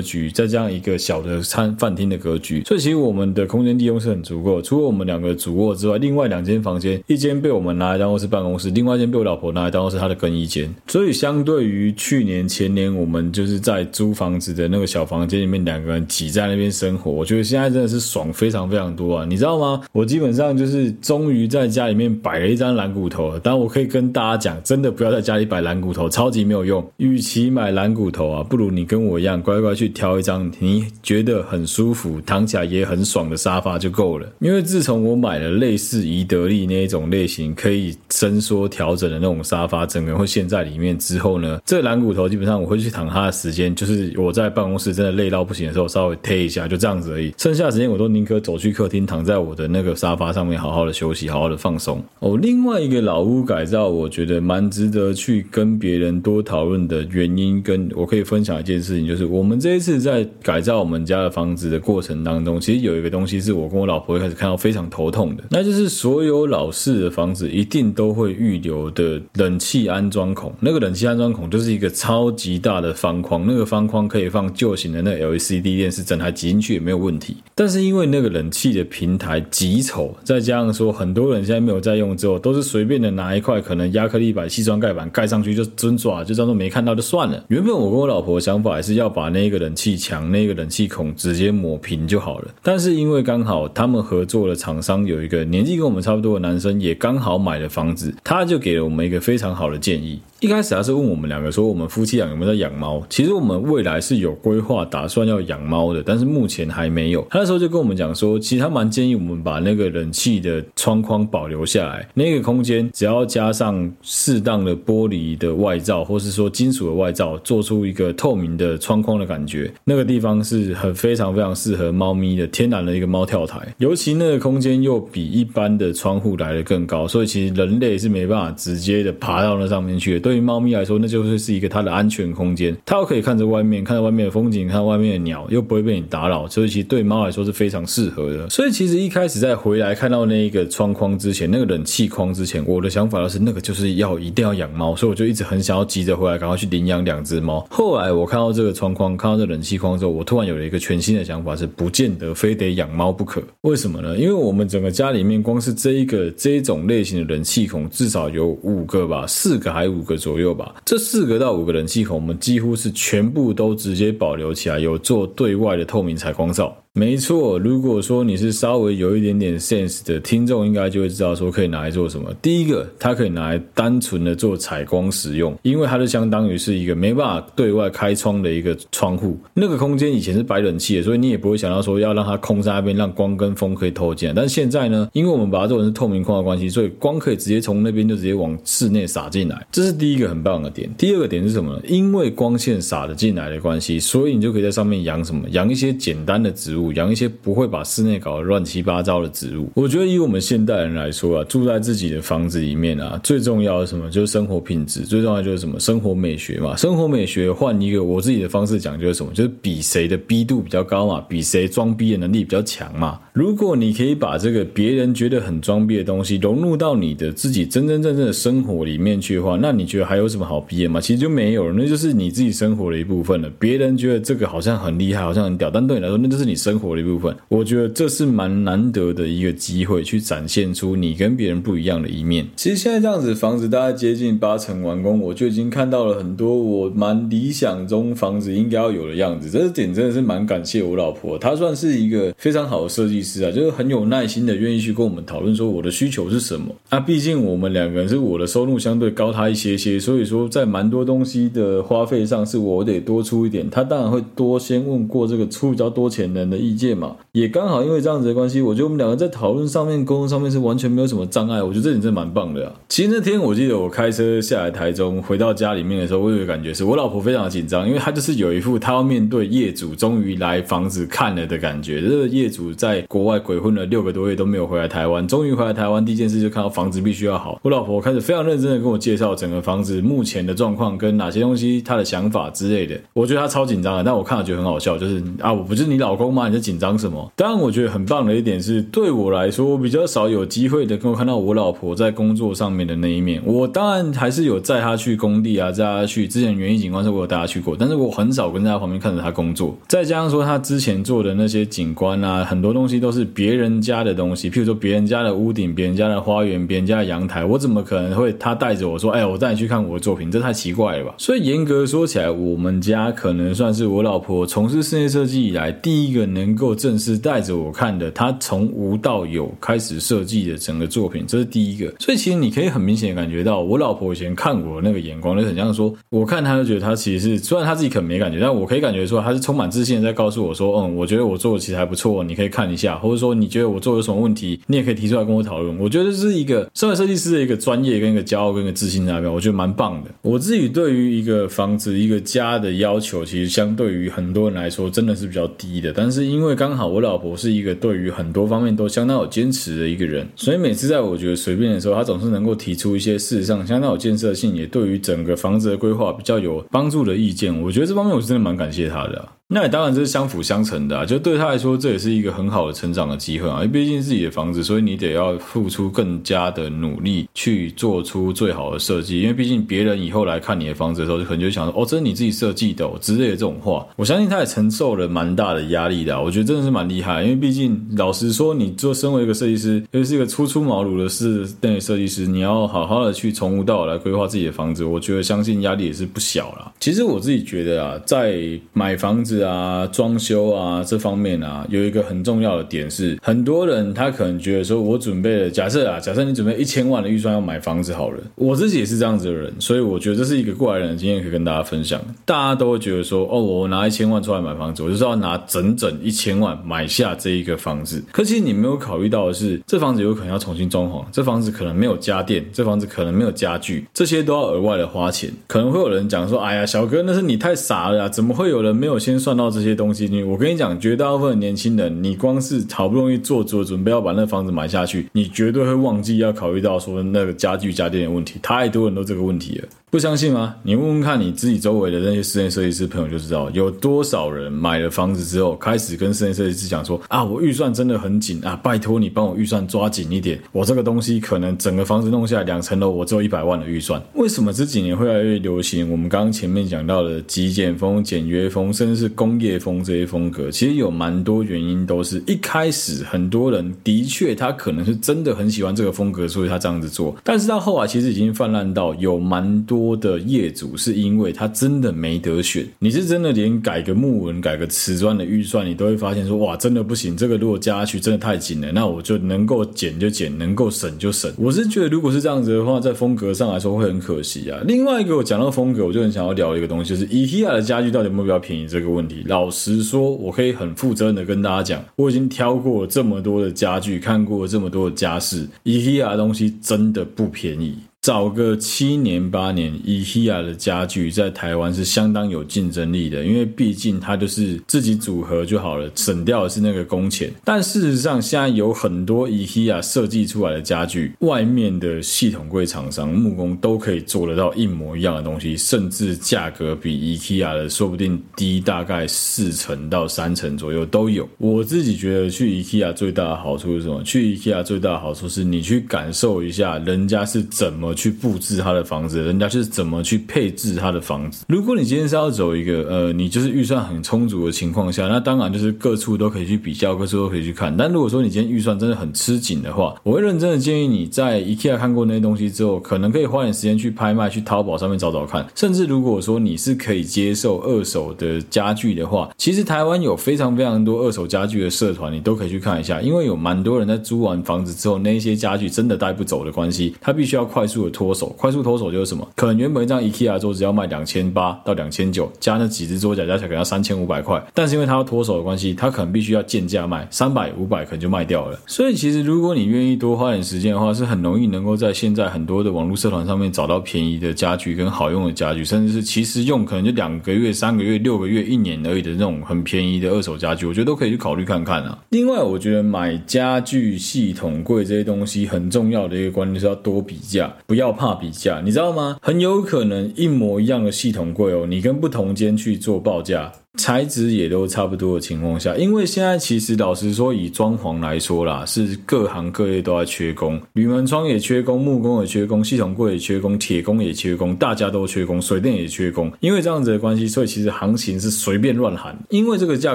[0.00, 4.60] 局，再加上一个小的餐饭厅的格局，所以其实我们的空间利用是很足够。
[4.62, 10.72] 除了我们两个主卧之外，另外两间房间，一间被我们拿来当做是办公室，另外一间被我老婆拿来当做是她的更衣间。
[10.86, 19.24] 所以相对于去年前年，我们就是在租房子的那个小房间里面两个人挤在那边生活，我觉得现在真的是爽非常非常多啊！
[19.28, 19.82] 你知道吗？
[19.92, 23.40] 我基本上就是终于在家里面摆了一张懒骨头了。
[23.42, 26.84] 但我可以跟大家讲，真的不要在家里摆懒骨头，超级没有用。
[26.98, 34.26] 与其买懒骨头啊，不如你跟我一样乖乖去挑一张你觉得很舒服、躺起来也很爽的沙发就够了。
[34.40, 47.34] 因为自从我买了类似宜得利那一种类型可以伸缩调整的那种沙发，整个人会陷在里面之后呢，这个懒骨头基本上我会去躺它的时间，就是我在办公室真的累到不行的时候，稍微推一下，就这样子而已。
[47.36, 52.02] 剩下的时间我都宁可走去客厅，躺在我的那个沙发上面，好好的休息，好好的放松。
[52.20, 70.52] 哦，另外一个老屋改造，我觉得蛮值得去跟别人多讨论的原因，跟我可以分享一件事情，就是我们这一次在改造我们家的房子的过程当中，其实有一个东西是我跟我老婆一开始看到非常头痛那就是所有老式的房子一定都会预留的冷气安装孔。
[70.60, 77.36] 那个冷气安装孔就是一个超级大的方框，那个方框可以放旧型的那 LCD 电视，整台挤进去也没有问题。
[77.54, 87.44] 但是因为那个冷气的平台极丑，再加上说很多人现在没有在用之后，都是随便的拿一块可能压克力板、西装盖板盖上去就真抓，就当做没看到就算了。
[87.48, 92.54] 原本我跟我老婆想法还是要把那个冷气墙、那个冷气孔直接抹平就好了。
[92.62, 100.20] 但是因为刚好他们合作的厂商有一个年纪跟我们差不多的男生，也刚好买了房子，他就给了我们一个非常好的建议。
[100.38, 103.02] 一开始他是问我们两个说，我们夫妻俩有没有在养猫？
[103.08, 107.26] 其实我们未来是有规划，打算要养猫的，但是目前还没有。
[107.30, 123.58] 他那时候就跟我们讲说，其实他蛮建议我们把那个冷气的窗框保留下来，那个空间只要加上适当的玻璃的外罩，或是说金属的外罩，做出一个透明的窗框的感觉，那个地方是很非常非常适合猫咪的天然的一个猫跳台。
[123.78, 130.20] 尤其那个空间又 比一般的窗户来的更高，所以其实人类是没办法直接的爬到那上面去的。
[130.20, 138.46] 对于猫咪来说，那就会是一个它的安全空间，它又可以看着外面，看着外面的风景，看外面的鸟，又不会被你打扰，所以其实对猫来说是非常适合的。
[138.50, 147.66] 所以其实一开始在回来看到那一个窗框之前，那个冷气框之前，我的想法就是那个就是要一定要养猫，所以我就一直很想要急着回来，赶快去领养两只猫。
[147.70, 153.42] 后来我看到这个窗框，看到这冷气框之后，我突然有了一个全新的想法，是不见得非得养猫不可。
[153.62, 154.14] 为什么呢？
[154.18, 160.74] 因为我们整个家它里面光是这一个这一种类型的冷气孔，至少有五个吧，四个还五个左右吧。
[160.84, 166.76] 这四个到五个冷气孔，我们几乎是全部都直接保留起来，有做对外的透明采光罩。
[166.98, 172.32] 没错，如果说你是稍微有一点点 sense 的听众，应该就会知道说可以拿来做什么。
[172.40, 179.38] 第一个，它可以拿来单纯的做采光使用，因为它就相当于是一个没办法对外开窗的一个窗户。
[179.52, 184.34] 那个空间以前是摆冷气的，所以你也不会想到说要让它空在那边，让光跟风可以透进来。
[184.34, 190.88] 但现在呢，因为我们把它做成是透明框的关系，所以光可以直接从那边就直接往室内洒进来，这是第一个很棒的点。
[190.96, 191.82] 第二个点是什么呢？
[191.86, 195.46] 因为光线洒了进来的关系，所以你就可以在上面养什么？
[195.50, 196.85] 养一些简单的植物。
[196.92, 199.70] 养一些不会把室内搞得乱七八糟的植物。
[199.74, 204.10] 我觉得以我们现代人来说啊，住在自己的房子里面啊，最重要的什么？
[204.10, 205.02] 就是生活品质。
[205.02, 205.78] 最重要就是什么？
[205.80, 206.76] 生活美学嘛。
[206.76, 209.32] 生活美学换一个我自己的方式讲，就是什么？
[209.32, 213.18] 就是比谁的逼度比较高嘛，比谁装逼的能力比较强嘛。
[213.32, 221.00] 如果你可以把这个别人觉得很装逼的东西融入到你的自己真真正正的生活里面去的话，那你觉得还有什么好逼的吗？
[221.00, 223.50] 其实就没有了，那就是你自己生活的一部分了。
[223.58, 227.34] 别人觉得这个好像很厉害，好像很屌，但对你来说，那就是你生生活的一部分。
[227.48, 232.46] 我觉得这是蛮难得的一个机会，去展现出你跟别人不一样的一面。
[232.54, 239.48] 其实现在这样子，房子大概接近八成完工，我就已经看到了很多我蛮理想中房子应该要有的样子。
[239.48, 246.74] 这点真的是蛮感谢我老婆，她算是一个非常好的设计师啊，就是很有耐心的愿意去跟我们讨论说我的需求是什么。
[246.90, 257.16] 啊，毕竟我们两个人是我的收入相对高他一些些，所以说在蛮多东西的花费上是我得多出一点，他当然会多先问过这个出比较多钱的意见嘛。
[257.32, 261.62] 也刚好因为这样子的关系，我觉得我们两个在讨论上面、沟通上面是完全没有什么障碍。
[261.62, 262.72] 我觉得这点真的蛮棒的啊。
[262.88, 272.00] 其实那天我记得我开车下来台中，回到家里面的时候，我有个感觉是我老婆非常的紧张，因为她就是有一副她要面对业主终于来房子看了的感觉。
[272.00, 277.60] 这个业主在国外鬼混了六个多月都没有回来台湾，终于回来台湾，第一件事就看到房子必须要好。
[277.62, 282.98] 我老婆开始非常认真的跟我介绍整个房子目前的状况跟哪些东西，她的想法之类的。
[283.12, 286.45] 我觉得她超紧张的，但我看了觉得很好笑，就是啊，我不是你老公吗？
[286.48, 287.32] 你在紧张什么？
[287.36, 293.42] 当然，我觉得很棒的一点是，对我来说，我比较少有机会的跟我看到我老婆在工作上面的那一面。
[293.44, 299.76] 我当然还是有载她去工地啊，载她去之前园艺景观是我有带她去过，但是我很少跟在她旁边看着她工作。
[299.88, 310.30] 再加上说，她之前做的那些景观啊，很多东西都是别人家的东西，譬如说别人家的屋顶、别人家的花园、别人家的阳台，我怎么可能会她带着我说，哎，我带你去看我的作品？
[310.30, 311.14] 这太奇怪了吧？
[311.18, 321.92] 所以严格说起来，我们家可能算是我老婆从事室内设计以来第一个能够正式带着我看的，他从无到有开始设计的整个作品，这是第一个。
[321.98, 335.78] 所以其实你可以很明显的感觉到，我老婆以前看我那个眼光，就很像说，我看她就觉得她其实是，虽然她自己可能没感觉，但我可以感觉出来，她是充满自信的在告诉我说，嗯，我觉得我做的其实还不错，你可以看一下，或者说你觉得我做的有什么问题，你也可以提出来跟我讨论。
[335.78, 340.10] 我觉得这是一个身为设计师的一个专业跟一个骄傲跟一个自信在那边，我觉得蛮棒的。
[340.22, 345.92] 我自己对于一个房子、一个家的要求，其实相对于很多人来说，真的是比较低的。
[345.94, 357.62] 但是因为刚好我老婆是一个对于很多方面都相当有坚持的一个人，所以每次在我觉得随便的时候，她总是能够提出一些事实上相当有建设性，也对于整个房子的规划比较有帮助的意见。
[357.62, 359.35] 我觉得这方面我是真的蛮感谢她的。
[359.48, 363.58] 那也当然这是相辅相成的啊，就对他来说，这也是一个很好的成长的机会啊。
[363.58, 369.20] 因为毕竟自己的房子，所以你得要付出更加的努力去做出最好的设计。
[369.20, 373.86] 因为毕竟别人以后来看你的房子的时候，就可能就想说：“哦，这是你自己设计的哦”之类的这种话。
[373.94, 376.20] 我相信他也承受了蛮大的压力的。
[376.20, 386.72] 我觉得真的是蛮厉害，因为毕竟老实说，你做身为一个设计师，又是一个初出茅庐的室内设计师，你要好好的去从无到有来规划自己的房子，我觉得相信压力也是不小啦。
[386.80, 388.40] 其实我自己觉得啊，在
[388.72, 402.00] 买房子啊，装修啊，这方面啊，有一个很重要的点是，很多人他可能觉得说，我准备了，假设啊，假设你准备一千万的预算要买房子好了，我自己也是这样子的人，所以我觉得这是一个过来人的经验，可以跟大家分享。
[402.24, 408.02] 大家都会觉得说，哦，我拿一千万出来买房子，我就是要拿整整一千万买下这一个房子。
[408.12, 415.30] 可其实你没有考虑到的是，这房子有可能要重新装潢，这房子可能没有家电，这房子可能没有家具，这些都要额外的花钱。
[415.46, 420.06] 可能会有人讲说，哎呀，小哥，那是你太傻了呀，怎么会有人没有先算到这些东西？
[420.06, 428.38] 你我跟你讲，绝大部分的年轻人，你光是好不容易做足准备要把那房子买下去，你绝对会忘记要考虑到说那个家具家电的问题。
[428.40, 429.64] 太多人都这个问题了。
[429.88, 430.56] 不相信吗？
[430.62, 444.00] 你问问看你自己周围的那些室内设计师朋友就知道，有多少人买了房子之后，开始跟室内设计师讲说啊，我预算真的很紧啊，拜托你帮我预算抓紧一点，我这个东西可能整个房子弄下来两层楼，我只有一百万的预算。
[444.14, 445.90] 为什么这几年会越来越流行？
[445.90, 459.96] 我们刚刚前面讲到的极简风、简约风，甚至是工业风这些风格，其实有蛮多原因，都是一开始很多人的确他可能是真的很喜欢这个风格，所以他这样子做，但是到后来其实已经泛滥到有蛮多。
[459.96, 471.32] 的业主是因为他真的没得选，你是真的连改个木纹、改个瓷砖的预算，你都会发现说哇，真的不行，这个如果加下去真的太紧了，那我就能够减就减，能够省就省。
[471.38, 474.60] 我是觉得如果是这样子的话，在风格上来说会很可惜啊。
[474.66, 479.05] 另外一个我讲到风格，我就很想要聊一个东西，就是 IKEA 的家具到底有没有比较便宜这个问题。
[479.26, 487.76] 老实说，我可以很负责任的跟大家讲，我已经挑过这么多的家具，看过这么多的家饰，IKEA 的东西真的不便宜。
[488.06, 497.32] 找个七年八年，IKEA 的家具在台湾是相当有竞争力的，因为毕竟它就是自己组合就好了，省掉的是那个工钱。
[497.42, 511.28] 但事实上，现在有很多 IKEA 设计出来的家具，外面的系统柜厂商、木工都可以做得到一模一样的东西，甚至价格比 IKEA 的说不定低大概四成到三成左右都有。
[511.38, 514.00] 我自己觉得去 IKEA 最大的好处是什么？
[514.04, 517.95] 去 IKEA 最大的好处是你去感受一下人家是怎么。
[517.96, 521.44] 去布置他的房子，人家是怎么去配置他的房子。
[521.48, 527.74] 如果你今天是要走一个呃，你就是预算很充足的情况下，那当然就是各处都可以去比较，各处都可以去看。
[527.76, 535.46] 但如果说你今天预算真的很吃紧的话，我会认真的建议你在 IKEA 看过那些东西之后，可能可以花点时间去拍卖，去淘宝上面找找看。
[535.54, 543.00] 甚至如果说你是可以接受二手的家具的话，其实台湾有非常非常多二手家具的社团，你都可以去看一下。
[543.00, 548.28] 因为有蛮多人在租完房子之后，那些家具真的带不走的关系，他必须要快速的脱手。
[548.36, 549.26] 快速脱手就是什么？
[549.34, 554.44] 可能原本一张 IKEA 桌子要卖两千八到两千九，加那几只桌脚加起来可能要三千五百块。
[554.52, 558.58] 但是因为他要脱手的关系，他可能必须要贱价卖，三百五百可能就卖掉了。
[558.66, 571.98] 所以其实如果你愿意多花点时间的话，是很容易能够在现在很多的网络社团上面找到便宜的家具跟好用的家具，甚至是其实用可能就两个月、三个月、六个月、一年而已的那种很便宜的二手家具，我觉得都可以去考虑看看啊。
[572.10, 579.18] 另外，我觉得买家具系统柜这些东西很重要的一个观念是要多比价，要怕比价，你知道吗？
[579.22, 583.52] 很有可能一模一样的系统柜哦，你跟不同间去做报价。
[583.76, 596.32] 材质也都差不多的情况下，因为现在其实老实说，以装潢来说啦，是各行各业都在缺工，铝门窗也缺工，木工也缺工，系统柜也缺工，铁工也缺工，大家都缺工，水电也缺工。
[596.40, 599.14] 因为这样子的关系，所以其实行情是随便乱喊。
[599.28, 599.94] 因为这个价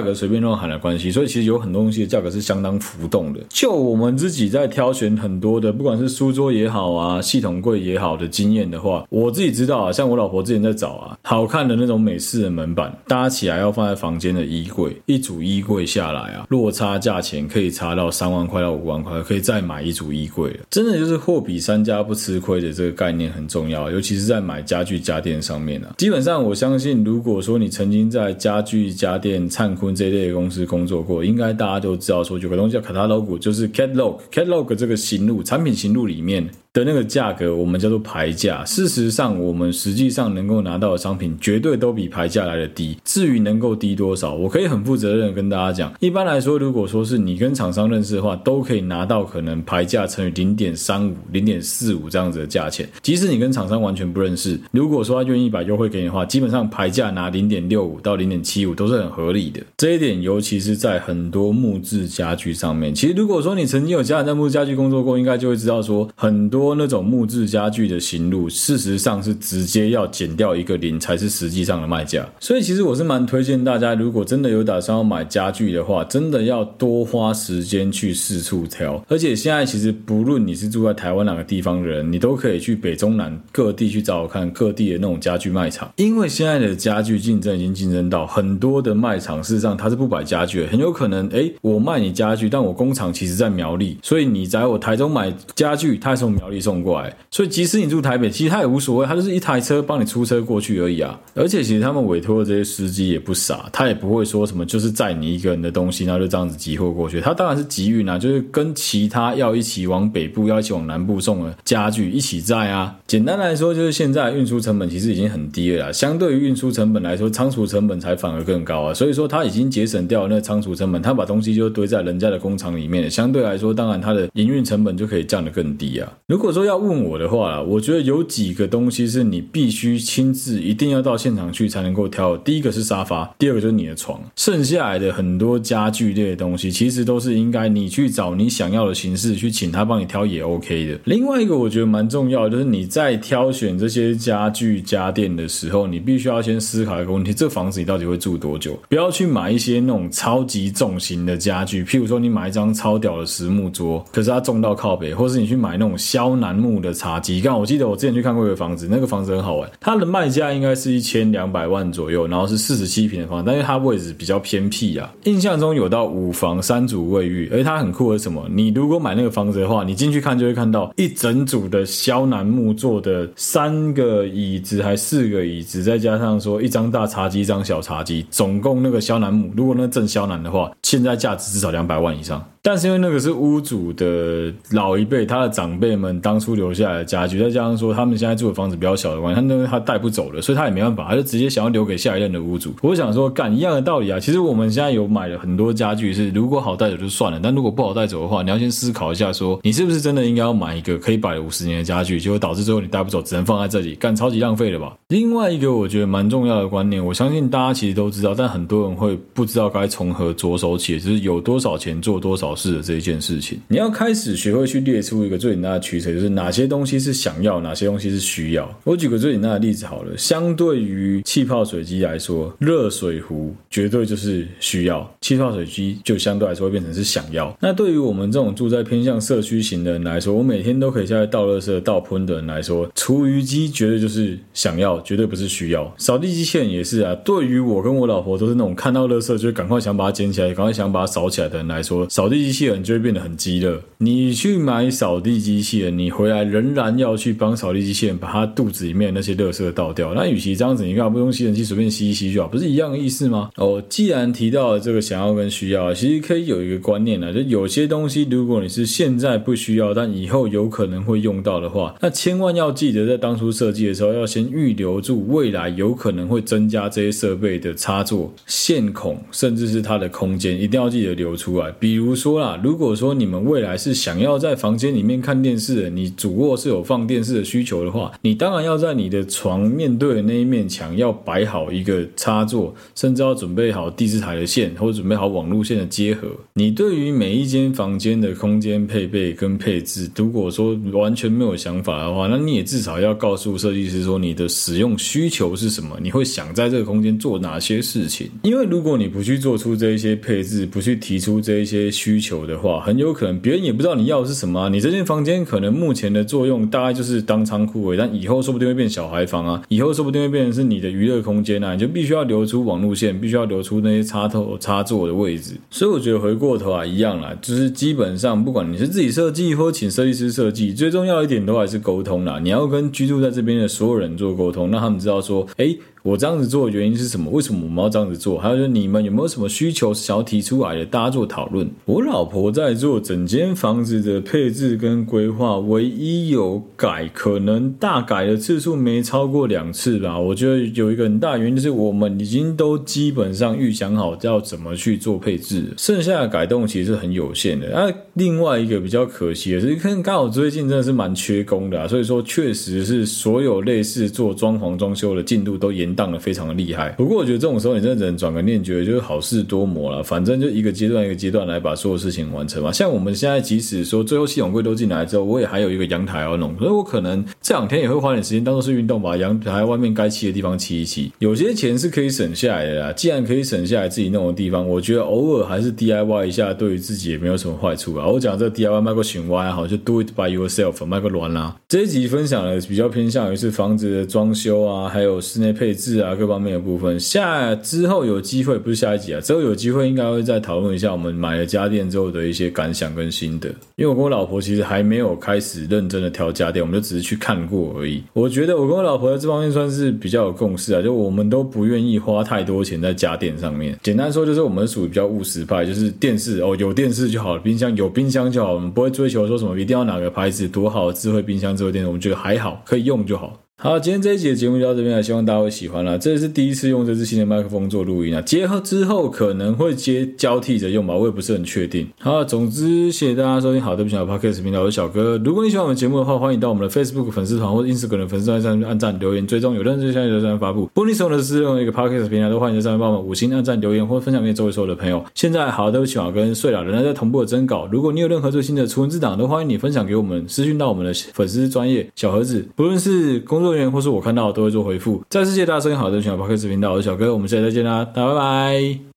[0.00, 3.40] 格随便乱喊的关系，所以其实有很多东西的价格是相当浮动的。
[3.48, 13.71] 就我们自己在挑选很多的，不管是书桌也好啊，系统柜也好的经验的话，我自己知道啊，像我老婆之前在找啊，好看的那种美式的门板搭起来要。
[13.72, 20.60] 放在房间的衣柜，一组衣柜下来啊，落差价钱可以差到三万块到五万块，可以再买一组衣柜了。
[20.70, 25.94] 真的就是货比三家不吃亏的这个概念很重要，尤其是在买家具家电上面啊。
[25.98, 36.48] 基本上我相信，如果说你曾经在家具家电灿坤这一类的公司工作过，应该大家都知道说有个东西叫 catalog，就是 catalog，catalog 这个行录产品行录里面。
[36.72, 38.64] 的那个价格，我们叫做牌价。
[38.64, 42.96] 事实上，我们实际上能够拿到的商品，绝对都比牌价来的低。
[43.04, 45.92] 至于能够低多少，我可以很负责任的跟大家讲。
[46.00, 52.88] 一般来说，如果说是你跟厂商认识的话，都可以拿到可能牌价乘以零点三五、零点四五这样子的价钱。
[53.02, 59.60] 即使你跟厂商完全不认识，如果说他愿意把优惠给你的话，基本上牌价拿零点六五到零点七五都是很合理的。
[59.76, 62.94] 这一点，尤其是在很多木质家具上面。
[62.94, 66.61] 其实，如果说你曾经有家人在木质家具工作过，应该就会知道说很多。
[66.62, 72.24] 多那种木质家具的行路，事实上是直接要减掉一个零才是实际上的卖价。
[72.38, 79.04] 所以其实我是蛮推荐大家，如果真的有打算要买家具的话，真的要多花时间去四处挑。
[79.08, 85.90] 而且现在其实不论你是住在台湾哪个地方的人，你都可以去北中南各地去找找看各地的那种家具卖场。
[85.96, 96.62] 因为现在的家具竞争已经竞争到很多的卖场，事实上它是不摆家具的，很有可能哎，我卖你家具，但我工厂其实在苗栗，所以你在我台中买家具，它是从苗 栗。
[96.62, 101.18] 送过来，所以即使你住台北，其实他也无所谓，他就是一台车帮你出车过去而已啊。
[101.34, 107.20] 而且其实他们委托的这些司机也不傻，他也不会说什么就是载你一个人的东西，然后就这样子集货过去。
[107.20, 112.96] 他当然是集运啊，就是跟其他要一起往北部、要一起往南部送的家具一起载啊。
[113.08, 118.94] 简单来说，就是现在运输成本其实已经很低了啦，相对于运输成本来说，仓储成本才反而更高啊。
[118.94, 126.12] 所以说他已经节省掉了那个仓储成本，他把东西就堆在人家的工厂里面，相对来说，当然他的营运成本就可以降得更低啊。
[126.26, 132.36] 如如果说要问我的话，我觉得有几个东西是你必须亲自一定要到现场去才能够挑。
[132.38, 134.20] 第一个是沙发，第二个就是你的床。
[134.34, 140.98] 剩下来的很多家具类的东西，其实都是应该你去找你想要的形式去请他帮你挑也 OK 的。
[141.04, 148.76] 另外一个我觉得蛮重要的，就是你在挑选这些家具家电的时候，你必须要先思考一个问题：这房子你到底会住多久？
[148.88, 156.72] 不要去买一些那种超级重型的家具，譬如说你买一张超屌的实木桌，可是它重到靠北，或是你去买那种消楠木。
[156.82, 168.44] 的茶几，刚我记得我之前去看过一个房子，那个房子很好玩，它的卖价应该是一千两百万左右，然后是四十七平的房子，但是它位置比较偏僻啊，印象中有到五房三组卫浴，而且它很酷的是什么？
[168.50, 182.44] 你如果买那个房子的话，你进去看就会看到一整组的肖楠木做的三个椅子还四个椅子，再加上说一张大茶几一张小茶几，总共那个肖楠木，如果那正肖楠的话，现在价值至少两百万以上。
[182.64, 192.72] 但是因为那个是屋主的老一辈，他的长辈们当初留下来的家具，再加上说他们现在住的房子比较小的关系，他那个他带不走了，所以他也没办法，他就直接想要留给下一任的屋主。
[192.80, 194.20] 我想说，干一样的道理啊。
[194.20, 204.96] 其实我们现在有买了很多家具，是如果好带走就算了，但如果不好带走的话，你要先思考一下说，说你是不是真的应该要买一个可以摆了五十年的家具，结果导致最后你带不走，只能放在这里，干超级浪费了吧？
[205.08, 213.58] 另外一个我觉得蛮重要的观念，我相信大家其实都知道，但很多人会不知道该从何着手起，就是有多少钱做多少考试的这一件事情。
[213.68, 218.70] 你要开始学会去列出一个最简单的取舍，就是哪些东西是想要，哪些东西是需要。
[218.84, 227.56] 我举个最简单的例子好了，相对于气泡水机来说，热水壶绝对就是需要，气泡水机就相对来说会变成是想要。
[227.58, 235.90] 那对于我们这种住在偏向社区型的人来说，我每天都可以下来倒垃圾、倒喷的人来说，厨余机绝对就是想要，绝对不是需要。
[235.96, 243.78] 扫地机器人也是啊，对于我跟我老婆都是那种看到垃圾就赶快想把它捡起来，赶快想把它扫起来的人来说，扫地机器人就会变得很鸡肋。
[243.98, 250.12] 你去买扫地机器人，你回来仍然要去帮扫地机器人把它肚子里面那些垃圾倒掉。
[250.14, 253.50] 那与其这样子，你干嘛不用吸尘器随便吸一吸就好，不是一样的意思吗？
[253.56, 271.70] 哦，既然提到了这个想要跟需要，其实可以有一个观念呢，就有些东西如果你是现在不需要，但以后有可能会用到的话，那千万要记得在当初设计的时候要先预留住未来有可能会增加这些设备的插座、线孔，甚至是它的空间，一定要记得留出来。
[271.78, 286.28] 比如说说啦，如果说你们未来是想要在房间里面看电视，你主卧是有放电视的需求的话，你当然要在你的床面对的那一面墙要摆好一个插座，甚至要准备好第四台的线，或者准备好网路线的接合。
[286.54, 298.30] 你对于每一间房间的空间配备跟配置，如果说完全没有想法的话，那你也至少要告诉设计师说你的使用需求是什么，你会想在这个空间做哪些事情。
[298.42, 304.68] 因为如果你不去做出这一些配置，不去提出这一些需求的话，很有可能别人也不知道你要的是什么啊。
[304.68, 315.56] 你这间房间可能目前的作用大概就是当仓库而已，但以后说不定会变小孩房啊，以后说不定会变成是你的娱乐空间啊，你就必须要留出网路线，必须要留出那些插头插座的位置。
[315.68, 322.38] 所以我觉得回过头啊，一样啦，就是基本上不管你是自己设计或请设计师设计，最重要一点都还是沟通啦。
[322.42, 325.78] 你要跟居住在这边的所有人做沟通，让他们知道说，诶。
[326.02, 327.30] 我这样子做的原因是什么？
[327.30, 328.36] 为什么我们要这样子做？
[328.36, 330.84] 还有就是你们有没有什么需求想要提出来的？
[330.84, 331.70] 大家做讨论。
[331.84, 340.18] 我老婆在做整间房子的配置跟规划，唯一有改，可能大改的次数没超过两次吧。
[340.18, 347.68] 我觉得有一个很大原因就是我们已经都基本上预想好要怎么去做配置，剩下的改动其实是很有限的。
[347.68, 355.91] 那另外一个比较可惜的是，看刚好最近真的是蛮缺工的啊，所以说确实是所有类似做装潢装修的进度都延。
[355.94, 362.72] 荡的非常的厉害，不过我觉得这种时候你真的只能转个念，觉得就是好事多磨了，反正就一个阶段一个阶段来把所有事情完成嘛。
[362.72, 371.12] 像我们现在即使说最后系统柜都进来之后，我也还有一个阳台要弄，所以我可能这两天也会花点时间当做是运动，把阳台外面该漆的地方漆一漆。
[371.18, 378.06] 有些钱是可以省下来的啦，既然可以省下来自己弄的地方，我觉得偶尔还是 DIY 一下，对于自己也没有什么坏处啊。
[378.06, 381.56] 我讲这个 DIY 卖个循环好，就 Do it by yourself，卖个乱啦。
[381.68, 386.98] 这一集分享的比较偏向于是房子的装修啊，还有室内配置字啊，各方面的部分。
[387.00, 393.48] 下之后有机会，不是下一集啊，之后有机会应该会再讨论一下我们买了家电之后的一些感想跟心得。
[393.74, 398.00] 因为我跟我老婆其实还没有开始认真的挑家电，我们就只是去看过而已。
[398.12, 403.76] 我觉得我跟我老婆在这方面算是比较有共识啊，就我们都不愿意花太多钱在家电上面。
[403.82, 413.38] 简单说就是我们属于比较务实派，就是电视哦，有电视就好了，冰箱有冰箱就好，我们不会追求说什么一定要哪个牌子多好，智慧冰箱、智慧电视，我们觉得还好，可以用就好。
[413.64, 415.96] 好，今天这一集的节目就到这边了，希望大家会喜欢啦。
[415.96, 421.86] 这是第一次用这支新的麦克风做录音啊，结合之后可能会接交替着用吧，我也不是很确定。
[422.00, 425.16] 好，总之谢谢大家收听好对不起啊 Podcast 频道，我是小哥。
[425.24, 430.68] 如果你喜欢我们节目的话，欢迎到我们的 Facebook 粉丝团或 Instagram 粉丝团上面按赞、留言、追踪，有任何消息都在上面发布。
[430.74, 435.04] 不论你使用的是任何一个 Podcast 平台，都欢迎在上面帮我们五星按赞、留言或分享给周围所有的朋友。
[435.14, 444.32] 现在好对不起啊跟睡了仍然在同步的征稿，如果你有任何最新的图文字档，都欢迎你分享给我们，私讯到我们的粉丝专业小盒子，不论是工作会员或是我看到。
[444.32, 445.02] 都会做回复。
[445.10, 448.91] 再次谢谢大家收听好的全球 p o d c a 频道，我是小哥，我们下期再见啦，大家拜拜。